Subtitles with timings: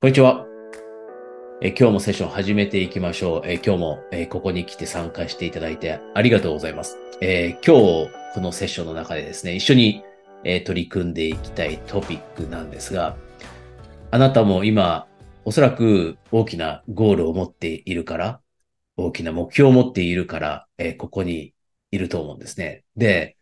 [0.00, 0.46] こんにちは。
[1.60, 3.42] え今日もセッション始めていきましょう。
[3.44, 6.96] え今日も、えここに来て参加していただいてありがとうございます。
[7.20, 10.04] え今日このセッションの中でですね、一緒に、
[10.44, 13.16] え取り組んでいきたいトピックなんですが、
[14.12, 15.08] あなたも今
[15.44, 18.40] おそらく大きなゴールを持っているから、
[18.96, 21.54] 大きな目標を持っているから、えここに
[21.90, 22.84] いると思うんですね。
[22.94, 23.36] で、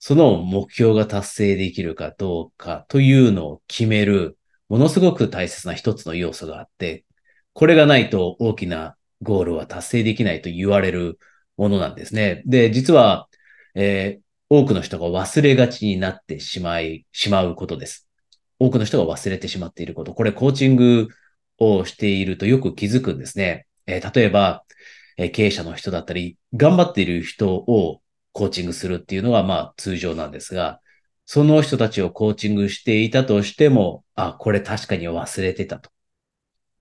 [0.00, 4.36] その目標が達成できるかどうかというのを決める
[4.72, 7.04] ものすごく大切な一つの要素があって、
[7.52, 11.18] これがないと大きなゴールは達成できないと言われる
[11.58, 12.42] ものなんですね。
[12.46, 13.28] で、実は、
[13.74, 18.08] えー、多くの人が忘れがちになってしまい、しまうことです。
[18.58, 20.14] 多くの人が忘れてしまっていること。
[20.14, 21.08] これコーチング
[21.58, 23.66] をしているとよく気づくんですね。
[23.86, 24.64] えー、例えば、
[25.18, 28.00] えー、経営者の人だったり、頑張っている人を
[28.32, 30.80] コーチングするっていうのはまあ通常なんですが、
[31.34, 35.90] その人たちをコーチングしていたとしても、あ、これ確かに忘れてたと。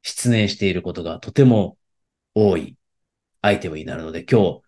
[0.01, 1.77] 失念していることがとても
[2.35, 2.77] 多い
[3.39, 4.61] アイテムになるので、今日、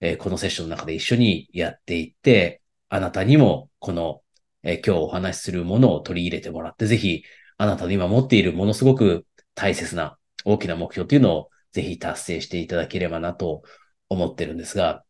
[0.00, 4.22] えー、このセッションの中で一緒にやっていって、あなたにもこの、
[4.64, 7.22] えー、今日お話しするものを取り入れてもらって、ぜひ、
[7.58, 9.24] あなたの今持っているものすごく
[9.54, 13.62] 大切な大きな目標というのをぜひ達成していただければなと
[14.08, 15.04] 思ってるんですが、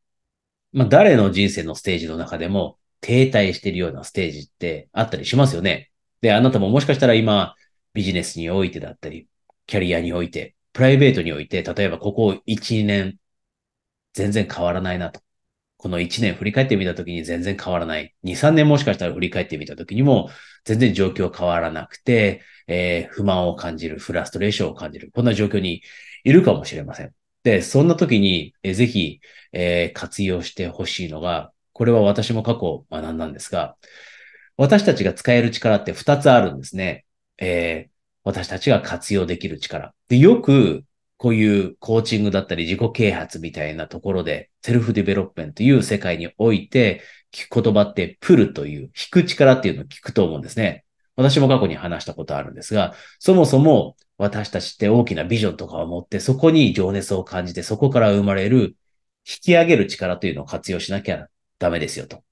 [0.73, 5.91] まあ、誰の人生のステージの中でも、停滞してるようなステージってあったりしますよね。
[6.21, 7.55] で、あなたももしかしたら今、
[7.95, 9.29] ビジネスにおいてだったり、
[9.67, 13.19] キャリアにおいて、プライベートにおいて、例えばここ1、年、
[14.15, 15.21] 全然変わらないなと。
[15.77, 18.15] この1年振り返ってみたときに全然変わらない。
[18.25, 20.29] 2、3年もしかしたら振り返ってみたときにも
[20.65, 25.11] 全然状況変わらなくて、えー、不満を感じる、フラストレーションを感じる。
[25.15, 25.83] こんな状況に
[26.25, 27.15] いるかもしれません。
[27.45, 29.21] で、そんな時に、えー、ぜひ、
[29.53, 33.77] えー、活用してほしいのが、これは私も過去学んだんですが、
[34.57, 37.05] 私たちが使える力って2つあるんですね。
[37.39, 37.91] えー、
[38.25, 39.95] 私たちが活用できる力。
[40.09, 40.83] で、よく
[41.19, 47.01] こういうコーチングだったり自己啓発みたいなところで、 self development という世界において
[47.33, 50.85] 聞く言葉って pull という、引く力っていうのを聞くと思うんですね。
[51.15, 58.75] 私も過去に話したことあるんですが、そもそも私たちって大きなビジョンとかを持って、そこに情熱を感じて、そこから生まれる
[59.25, 61.29] 引き上げる力というのを活用しなきゃ
[61.59, 62.25] ダメですよと。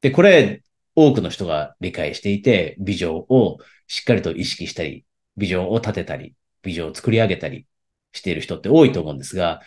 [0.00, 0.62] で、これ、
[0.94, 5.04] 多くの人が理解していて、ビジョンをしっかりと意識したり、
[5.36, 7.66] ビジョンを立てたり、ビジョンを作り上げたり
[8.12, 9.60] している人って多いと思うんですが、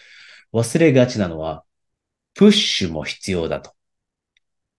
[0.53, 1.64] 忘れがちなのは、
[2.34, 3.74] プッシュも必要だと。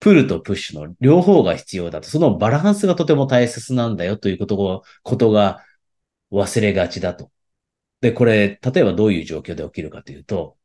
[0.01, 2.09] プルとプッシュの両方が必要だと。
[2.09, 5.65] そのバランスがとても大切なんだよということを、ことが
[6.33, 7.31] 忘れがちだと。
[8.01, 10.57] で、これ、例えばどういう状況で起きるかというと、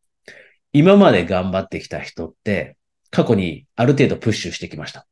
[0.73, 2.77] 今まで頑張ってきた人って、
[3.15, 5.07] 過去にある程度プッシュしてきました。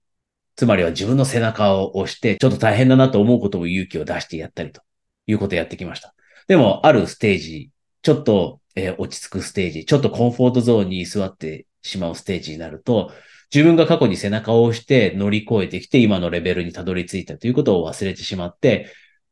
[0.55, 4.81] つまりは自分の背中を押して、ちょっと大変だなと思うことも勇気を出してやったりと
[5.25, 6.13] いうことをやってきました。
[6.47, 7.71] でも、あるステージ、
[8.01, 13.13] ちょっと、えー、落ち着くステージ、ちょっとコンフォートゾーンに座ってしまうステージになると、
[13.53, 18.87] 自分が過去に背中を押して乗り越えてきて今のレベルにたどり着いたということを忘れてしまって、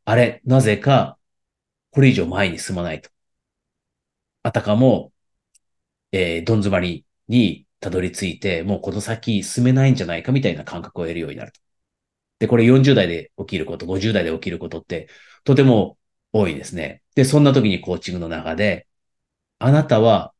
[0.05, 1.17] あれ、なぜか、
[1.91, 3.09] これ以上前に進まないと。
[4.43, 5.11] あたかも、
[6.13, 11.59] えー、どん詰まりにたどり着いて、もうこの先進めないんじゃないかみたいな感覚を得るようになると。
[12.39, 15.09] で、これ40代で起きること、50代で起きることって、
[15.43, 15.97] とても
[16.33, 17.03] 多いですね。
[17.15, 18.87] で、そんな時にコーチングの中で、
[19.59, 20.33] あなたは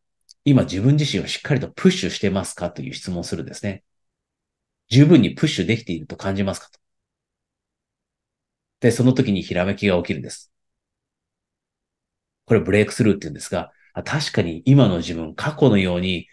[0.46, 3.84] 今自分自身をしっかりとプッシュしてますかという質問をするんですね。
[4.90, 6.80] 十分にプッシュできていると感じますかと。
[8.80, 10.52] で、その時にひらめきが起きるんです。
[12.46, 13.72] これブレイクスルーって言うんですが、
[14.06, 16.28] 確かに今の自分、過去のように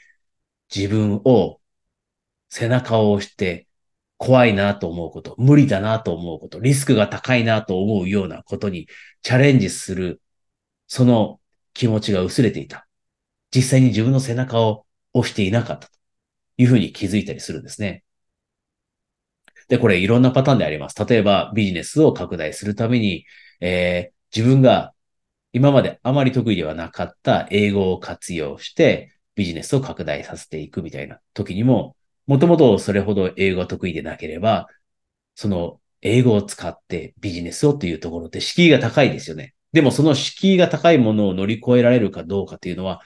[0.74, 1.60] 自分を
[2.48, 3.68] 背中を押して
[4.16, 8.88] 怖いなと思うこと、無理だなと思うこと、リスクが高いなと思うようなことに
[9.22, 10.20] チャレンジする、
[10.88, 11.40] その
[11.72, 12.86] 気持ちが薄れていた。
[13.54, 15.92] 実際に自分の背中を押していなかったと
[16.56, 18.04] いうふうに気づいたりするんですね。
[19.68, 20.96] で、これいろんなパターンであります。
[21.06, 23.24] 例えばビジネスを拡大するために、
[23.60, 24.94] えー、自分が
[25.52, 31.96] 今まであまり得意ではなかった英語を活用して、ビジネスを拡大させていくみたいな時にも、
[32.26, 34.66] もともとそれほど英語が得意でなければ、
[35.36, 39.54] その英語を使ってビジネスをというところで敷居が高いですよね。
[39.72, 43.00] でもその敷居が高いものを乗り越えられるかどうかというのは、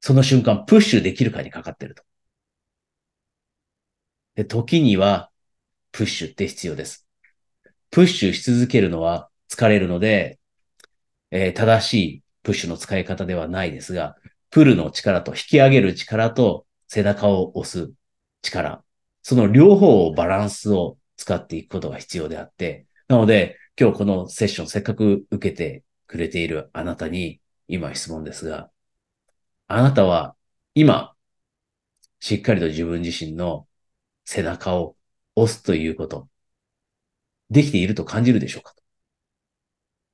[0.00, 2.04] その瞬間プッシュできるかにかかってると。
[4.36, 5.30] で、時には
[5.90, 7.04] プッシュって必要です。
[7.90, 10.38] プッシュし続けるのは疲れるので、
[11.32, 14.16] えー、正しいプッシュの使い方ではないですが、
[14.54, 17.92] プルの力と引き上げる力と背中を押す
[18.40, 18.84] 力。
[19.20, 28.70] その両方をバランスを使っていくことが必要であって、なので今日このセッションせっかく受けてくくれているあなたに今質問ですが、
[29.66, 30.36] あなたは
[30.74, 31.14] 今、
[32.20, 33.66] しっかりと自分自身の
[34.24, 34.96] 背中を
[35.34, 36.28] 押すということ、
[37.50, 38.76] できていると感じるでしょうか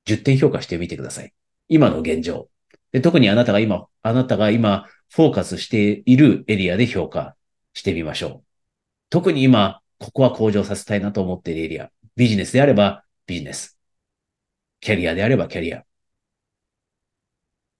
[0.07, 1.35] ?10 点評価してみてください。
[1.69, 2.49] 今の現状。
[2.93, 7.37] で特にあなたが今、あなたが今フォーカスしているエリアで評価
[7.75, 8.45] してみましょう。
[9.11, 11.91] 特に今、ここは向上させたいなと思っているエリア。
[12.17, 13.79] ビジネスであればビジネス。
[14.81, 15.85] キャリアであればキャリア。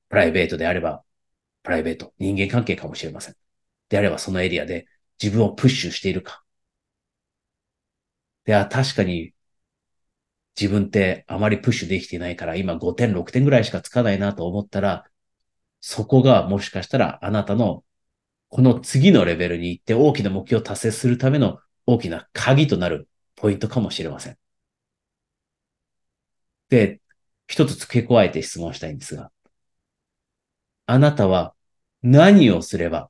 [0.09, 1.03] プライベートであれば
[1.63, 2.13] プライベート。
[2.19, 3.37] 人間関係かもしれません。
[3.89, 4.87] であればそのエリアで
[5.23, 6.43] 自分をプッシュしているか。
[8.45, 9.33] では確かに
[10.61, 15.07] 自分ってあまりプッシュできてないから今5点、6点ぐらいしかつかないなと思ったら、
[15.81, 17.83] そこがもしかしたらあなたの
[18.49, 24.37] この次のレベルに行って大きな目標を達成するための大きな鍵となるポイントかもしれません。
[26.69, 27.01] で、
[27.49, 29.31] 一つ付け加えて質問したいんですが、
[30.87, 31.55] あなたは
[32.03, 33.09] 何をすれば、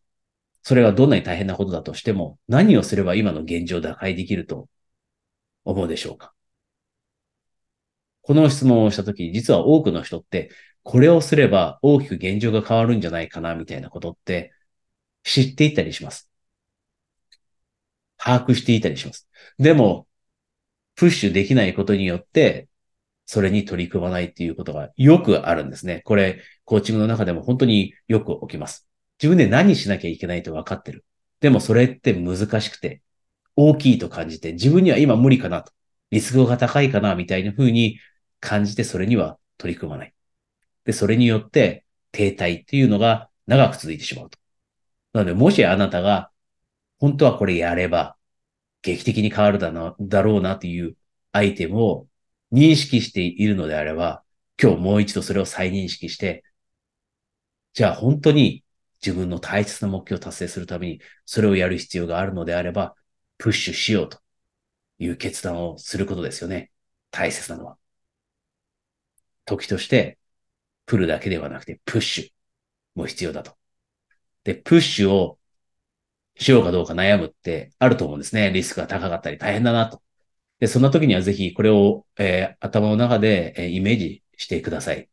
[0.62, 4.69] それがどんなに大変なことだとしても、何をすれば今の現状を打開できると
[5.64, 6.32] 思うでしょうか？
[8.22, 10.50] この質問をしたとき、実は多くの人って、
[10.82, 14.52] これをすれば大きく現状が変わるんじゃないかな、みたいなことって
[15.25, 16.31] 知っていたりします。
[18.17, 19.28] 把握していたりします。
[19.58, 20.06] でも、
[20.94, 22.69] プッシュできないことによって、
[23.26, 26.02] それに取り組まないっていうことがよくあるんですね。
[26.05, 28.88] これ、コーチングの中でも本当によく起きます。
[29.23, 31.05] 自分で何しなきゃいけないと分かってる。
[31.40, 33.02] でもそれって難しくて、
[33.56, 35.73] 大きいと感じて、自分には今無理かなと、
[36.11, 37.99] リスクが高いかな、みたいな風に
[38.40, 40.14] 感じて、それには取り組まない。
[40.84, 44.38] で、それによって停滞っていうのが長く続いてしまうと。
[45.12, 46.31] なので、もしあなたが、
[46.98, 48.16] 本当はこれやれば、
[48.82, 50.96] 劇的に変わるだな、だろうなという
[51.32, 52.08] アイテムを
[52.52, 54.25] 認識しているのであれば、
[54.60, 56.44] 今日もう一度それを再認識して、
[57.72, 58.64] じゃあ本当に
[59.04, 62.94] 自分の大切な目標を達成するためにそれをやる必要があるのであれば、
[63.38, 64.19] プッシュしようと
[64.98, 66.70] いう決断をすることですよね。
[67.10, 67.79] 大切なのは。
[69.50, 70.19] 時として、
[70.87, 72.31] プルだけではなくてプッシュ
[73.00, 73.52] も必要だと。
[74.44, 75.38] で、プッシュを
[76.37, 78.50] しようかどうか悩むってあると思うんですね。
[78.52, 80.02] リスクが高かったり大変だなと。
[80.61, 85.08] で、そんな時にはぜひこれを、えー、頭の中で、えー、イメージしてください。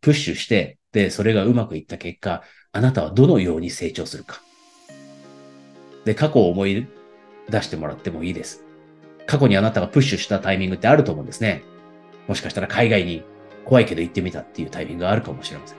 [0.00, 2.42] プッシュして、で、それがうまくいった結果、
[2.72, 4.42] あなたはどのように成長するか。
[6.04, 6.86] で、過去を思い
[7.48, 8.64] 出してもらってもいいです。
[9.26, 11.62] 過去にあなたがプッシュしたタイミングってあると思うんですね。
[12.28, 13.24] もしかしたら海外に
[13.64, 15.78] 怖いけど行ってみたっていうタイミングがあるかもしれません。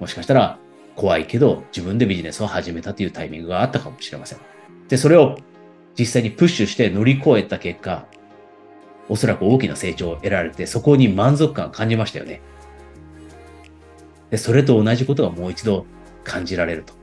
[0.00, 0.58] もしかしたら
[0.96, 4.38] 怖いけど自分でビジネスを始めたっていうタイミングがあったかもしれません。
[4.88, 5.38] で、それを
[5.98, 8.06] 実際にプッシュして乗り越えた結果、
[9.08, 12.40] おそらく大きな成長を得られて、そこに満足感を感じましたよね。
[14.30, 15.86] で、それと同じことがもう一度
[16.24, 16.94] 感じられると。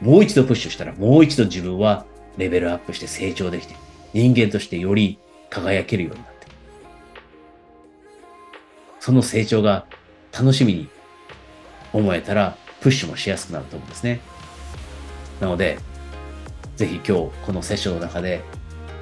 [0.00, 2.06] もう一度プッシュしたら、もう一度自分は
[2.38, 3.74] レベルアップして成長できて、
[4.14, 5.18] 人間としてより
[5.50, 6.29] 輝けるようになって。
[9.00, 9.86] その成長が
[10.32, 10.88] 楽しみに
[11.92, 14.20] 思えたら、プッシュもしやすくなると思うんですね。
[15.40, 15.78] なので、
[16.76, 17.12] ぜひ今日
[17.44, 18.42] このセッションの中で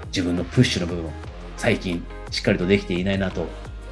[0.07, 1.11] 自分のプッシュの部分、
[1.57, 3.47] 最近しっかりとできていないなと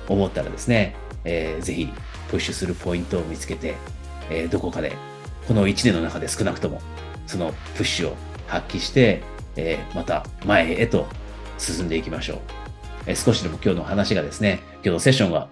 [0.08, 0.94] 思ったらですね、
[1.24, 1.88] えー、ぜひ
[2.30, 3.74] プッシュするポイントを見つけて、
[4.30, 4.92] えー、どこかで
[5.46, 6.80] この1年の中で少なくとも
[7.26, 9.22] そのプッシュを発揮して、
[9.56, 11.06] えー、また前へと
[11.58, 12.38] 進んでいきましょう。
[13.06, 15.48] えー、少しでも今日の話がですね、今日のセッションが、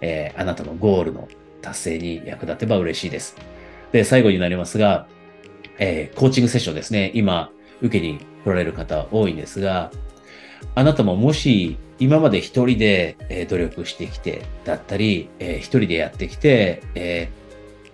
[0.00, 1.28] えー、あなたのゴールの
[1.62, 3.36] 達成に役立てば嬉しいです。
[3.92, 5.06] で、最後になりますが、
[5.78, 7.10] えー、コーチングセッションですね。
[7.14, 9.90] 今、受けに来られる方多いんですが、
[10.74, 17.28] あなたももし今まで一人で、え努力してきてだったり、えー、一人でやってきて、え、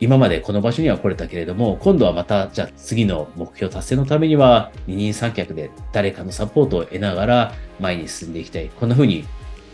[0.00, 8.70] 今までこの場所には来れたけれども、今度はまた、じゃあ次の目標達成のためには、二人三脚で誰かのサポートを得ながら前に進んでいきたい。
[8.70, 9.26] こんな風に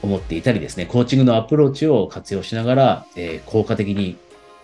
[0.07, 4.17] 思っていたりですね、コーチングのアプローチを活用しながら、えー、効果的に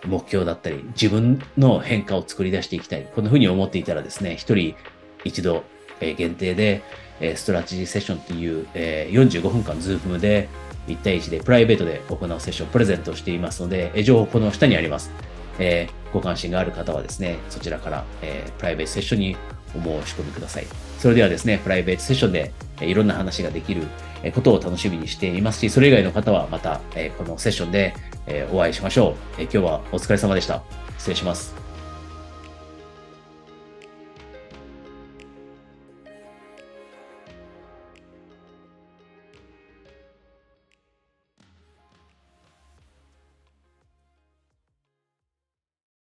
[0.07, 3.07] 目標だったり、自分の変化を作り出していきたい。
[3.13, 4.75] こんな風に思っていたらですね、一人
[5.23, 5.63] 一度、
[6.01, 6.81] え限定で、
[7.21, 10.49] え strategy session っていう、え45分間ズームで
[10.87, 15.11] 1対1でプライベートで行うセッションをプレゼントしていますので、え情報この下にあります。
[15.59, 19.37] えご関心がある方はですね、そちらから、えプライベートセッションに
[19.75, 20.67] お申し込みください。
[20.99, 23.83] それではですね、プライベートセッションで、えいろんな話ができる
[24.31, 27.95] ことを楽しみにしていますし、それ以外の方はまた、えこのセッションで、
[28.27, 30.63] えお会いしましょう、え今日はお疲れ様でした。
[30.97, 31.62] 失礼します。